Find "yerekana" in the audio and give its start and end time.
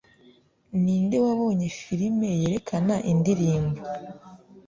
2.41-2.95